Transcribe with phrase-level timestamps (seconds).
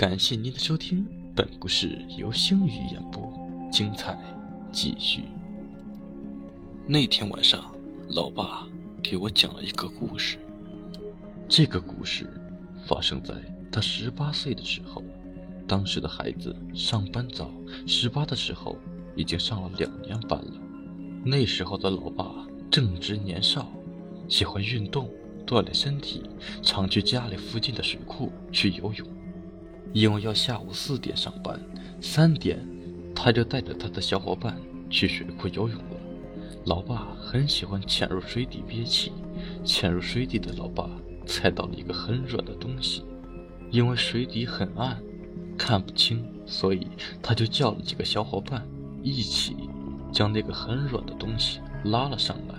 [0.00, 3.30] 感谢您的收听，本故事由星宇演播，
[3.70, 4.18] 精彩
[4.72, 5.24] 继续。
[6.86, 7.70] 那天晚上，
[8.08, 8.66] 老爸
[9.02, 10.38] 给我讲了一个故事。
[11.46, 12.26] 这个故事
[12.86, 13.34] 发生在
[13.70, 15.02] 他十八岁的时候。
[15.68, 17.50] 当时的孩子上班早，
[17.86, 18.78] 十八的时候
[19.14, 20.54] 已经上了两年班了。
[21.22, 22.24] 那时候的老爸
[22.70, 23.70] 正值年少，
[24.30, 25.10] 喜欢运动
[25.46, 26.22] 锻炼身体，
[26.62, 29.06] 常去家里附近的水库去游泳。
[29.92, 31.58] 因为要下午四点上班，
[32.00, 32.58] 三点
[33.14, 34.56] 他就带着他的小伙伴
[34.88, 35.96] 去水库游泳了。
[36.66, 39.12] 老爸很喜欢潜入水底憋气，
[39.64, 40.88] 潜入水底的老爸
[41.26, 43.02] 踩到了一个很软的东西，
[43.70, 45.00] 因为水底很暗。
[45.58, 46.86] 看不清，所以
[47.20, 48.66] 他就叫了几个小伙伴
[49.02, 49.54] 一起
[50.10, 52.54] 将那个很软的东西拉了上来，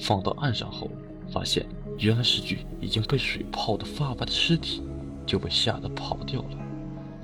[0.00, 0.88] 放到岸上后，
[1.28, 1.66] 发现
[1.98, 4.80] 原来是具已经被水泡得发白的尸体，
[5.26, 6.65] 就被吓得跑掉了。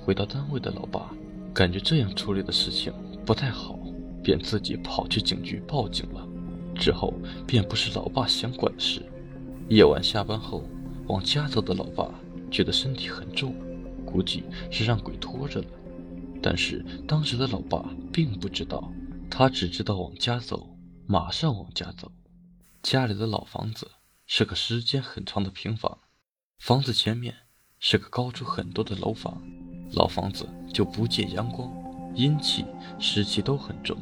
[0.05, 1.15] 回到单位的老爸
[1.55, 2.93] 感觉这样处理的事情
[3.25, 3.79] 不太好，
[4.23, 6.29] 便自己跑去警局报警了。
[6.75, 7.15] 之后
[7.47, 9.01] 便不是老爸想管的事。
[9.69, 10.65] 夜晚下班后
[11.07, 12.13] 往家走的老爸
[12.51, 13.55] 觉得身体很重。
[14.05, 15.67] 估计是让鬼拖着了，
[16.43, 18.93] 但是当时的老爸并不知道，
[19.31, 22.13] 他只知道往家走，马上往家走。
[22.83, 23.91] 家里的老房子
[24.27, 25.97] 是个时间很长的平房，
[26.59, 27.35] 房子前面
[27.79, 29.41] 是个高出很多的楼房，
[29.95, 31.71] 老房子就不见阳光，
[32.15, 32.65] 阴气
[32.99, 33.97] 湿气都很重，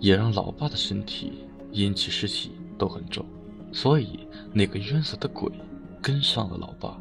[0.00, 1.32] 也让老爸的身体
[1.72, 3.24] 阴气湿气都很重，
[3.72, 4.20] 所以
[4.52, 5.50] 那个冤死的鬼
[6.00, 7.00] 跟上了老爸。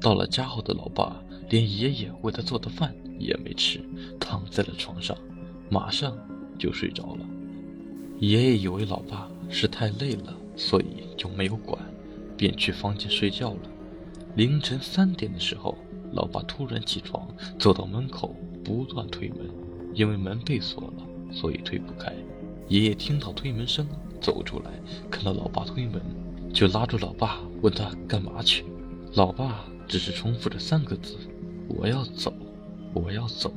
[0.00, 1.16] 到了家后的老爸。
[1.48, 3.80] 连爷爷为他做的饭也没吃，
[4.18, 5.16] 躺在了床上，
[5.70, 6.12] 马上
[6.58, 7.20] 就睡着了。
[8.18, 11.80] 爷爷以为老爸是太累了，所以就没有管，
[12.36, 13.60] 便去房间睡觉了。
[14.34, 15.78] 凌晨三点的时候，
[16.16, 17.28] 老爸突然起床，
[17.58, 19.38] 走到门口，不断推门，
[19.92, 22.10] 因为门被锁了，所以推不开。
[22.68, 23.86] 爷爷听到推门声，
[24.18, 24.70] 走出来，
[25.10, 26.00] 看到老爸推门，
[26.54, 28.64] 就拉住老爸，问他干嘛去。
[29.12, 31.16] 老爸只是重复着三个字。
[31.68, 32.32] 我要走，
[32.94, 33.52] 我要走。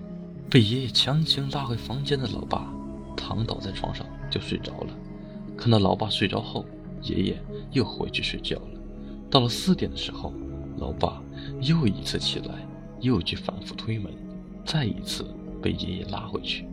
[0.50, 2.74] 被爷爷强行拉回房间的老爸，
[3.16, 4.94] 躺倒在床上就睡着了。
[5.56, 6.66] 看到老爸睡着后，
[7.04, 7.42] 爷爷
[7.72, 8.68] 又回去睡觉了。
[9.30, 10.34] 到了四点的时候，
[10.78, 11.22] 老爸
[11.62, 12.68] 又一次起来，
[13.02, 14.14] 又去反复推门，
[14.66, 15.26] 再一次
[15.62, 16.66] 被爷爷拉回去。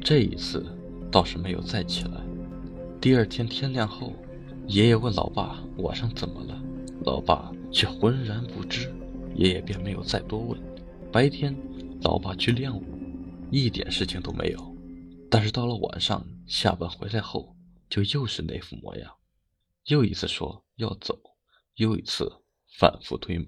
[0.00, 0.64] 这一次
[1.10, 2.20] 倒是没有再起来。
[3.00, 4.12] 第二天天亮后，
[4.66, 6.60] 爷爷问老爸晚上怎么了，
[7.04, 8.92] 老爸却浑然不知。
[9.34, 10.58] 爷爷便没有再多问。
[11.12, 11.56] 白天，
[12.02, 12.82] 老爸去练武，
[13.50, 14.76] 一点事情都没有。
[15.30, 17.54] 但是到了晚上，下班回来后，
[17.88, 19.12] 就又是那副模样，
[19.86, 21.18] 又一次说要走，
[21.76, 22.30] 又一次
[22.78, 23.46] 反复推门。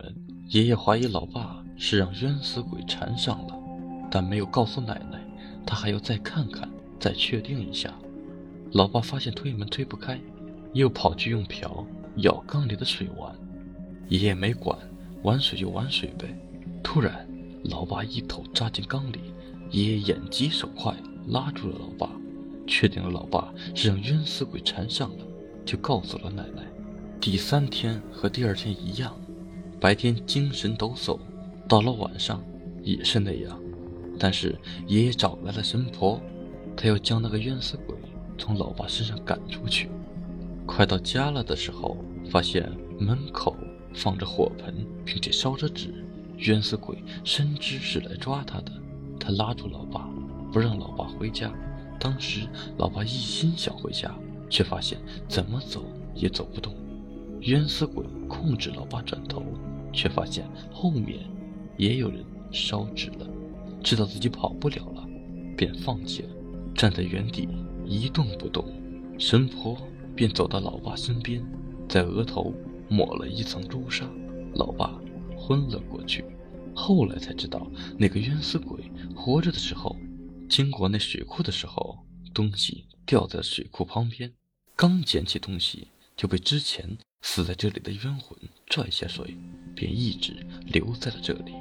[0.48, 3.56] 爷爷怀疑老爸是让冤死鬼缠上了，
[4.10, 5.24] 但没有告诉奶奶，
[5.64, 6.68] 他还要再看看，
[6.98, 7.94] 再确定一下。
[8.72, 10.20] 老爸发现推门推不开，
[10.72, 11.86] 又跑去用瓢
[12.16, 13.32] 舀缸里的水玩，
[14.08, 14.76] 爷爷没管。
[15.22, 16.26] 玩水就玩水呗。
[16.82, 17.24] 突然，
[17.62, 19.32] 老爸一头扎进缸里，
[19.70, 20.92] 爷爷眼疾手快
[21.28, 22.10] 拉住了老爸，
[22.66, 25.24] 确定了老爸是让冤死鬼缠上了，
[25.64, 26.64] 就告诉了奶奶。
[27.20, 29.14] 第三天和第二天一样，
[29.78, 31.18] 白天精神抖擞，
[31.68, 32.42] 到了晚上
[32.82, 33.60] 也是那样。
[34.18, 36.18] 但是爷爷找来了神婆，
[36.74, 37.94] 他要将那个冤死鬼
[38.38, 39.90] 从老爸身上赶出去。
[40.64, 41.98] 快到家了的时候，
[42.30, 43.54] 发现门口。
[43.92, 45.92] 放着火盆，并且烧着纸，
[46.36, 48.70] 冤死鬼深知是来抓他的，
[49.18, 50.08] 他拉住老爸，
[50.52, 51.52] 不让老爸回家。
[51.98, 52.46] 当时
[52.78, 54.14] 老爸一心想回家，
[54.48, 54.96] 却发现
[55.28, 56.72] 怎么走也走不动。
[57.42, 59.42] 冤死鬼控制老爸转头，
[59.92, 61.20] 却发现后面
[61.76, 63.28] 也有人烧纸了，
[63.82, 65.08] 知道自己跑不了了，
[65.56, 66.28] 便放弃了，
[66.74, 67.48] 站在原地
[67.84, 68.64] 一动不动。
[69.18, 69.76] 神婆
[70.14, 71.44] 便走到老爸身边，
[71.88, 72.54] 在额头。
[72.92, 74.04] 抹了一层朱砂，
[74.56, 75.00] 老爸
[75.38, 76.24] 昏了过去。
[76.74, 79.96] 后来才知道，那个冤死鬼活着的时候，
[80.48, 82.00] 经过那水库的时候，
[82.34, 84.32] 东西掉在水库旁边，
[84.74, 85.86] 刚捡起东西，
[86.16, 89.36] 就被之前死在这里的冤魂拽下水，
[89.74, 91.52] 便一直留在了这里。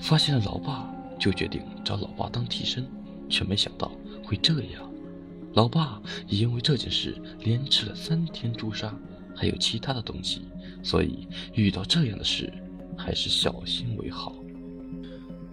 [0.00, 2.86] 发现了老爸，就决定找老爸当替身，
[3.28, 3.90] 却没想到
[4.24, 4.90] 会这样。
[5.54, 8.94] 老爸也因为这件事连吃了三天朱砂。
[9.38, 10.48] 还有其他的东西，
[10.82, 12.50] 所以遇到这样的事，
[12.96, 14.34] 还是小心为好。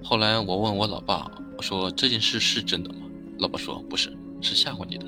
[0.01, 3.01] 后来我问我老爸，我说这件事是真的吗？
[3.39, 5.05] 老爸说不是，是吓唬你的。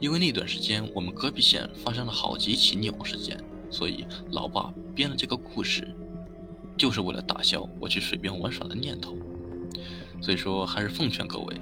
[0.00, 3.38] 因为那段时间我们隔壁县发生了好几起溺亡事件，
[3.70, 5.94] 所以老爸编了这个故事。
[6.76, 9.16] 就是为了打消我去水边玩耍的念头。
[10.20, 11.56] 所以说，还是奉劝各位，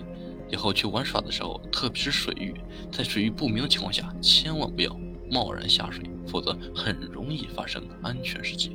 [0.50, 2.54] 以后去玩耍的时候，特别是水域，
[2.92, 4.94] 在水域不明的情况下，千万不要
[5.30, 8.72] 贸然下水，否则很容易发生安全事件。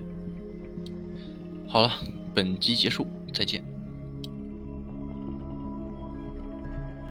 [1.68, 1.92] 好了，
[2.34, 3.64] 本集结束，再见。